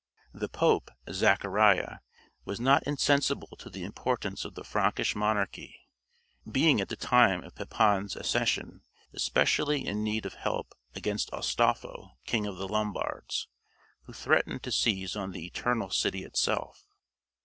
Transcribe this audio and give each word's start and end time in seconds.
The 0.33 0.49
Pope, 0.49 0.89
Zachariah, 1.11 1.99
was 2.43 2.59
not 2.59 2.81
insensible 2.87 3.55
to 3.59 3.69
the 3.69 3.83
importance 3.83 4.43
of 4.45 4.55
the 4.55 4.63
Frankish 4.63 5.15
monarchy, 5.15 5.75
being 6.51 6.81
at 6.81 6.89
the 6.89 6.95
time 6.95 7.43
of 7.43 7.53
Pepin's 7.53 8.15
accession 8.15 8.81
especially 9.13 9.85
in 9.85 10.03
need 10.03 10.25
of 10.25 10.33
help 10.33 10.73
against 10.95 11.29
Astolpho, 11.31 12.17
king 12.25 12.47
of 12.47 12.57
the 12.57 12.67
Lombards, 12.67 13.47
who 14.05 14.13
threatened 14.13 14.63
to 14.63 14.71
seize 14.71 15.15
on 15.15 15.33
the 15.33 15.45
Eternal 15.45 15.91
City 15.91 16.23
itself. 16.23 16.83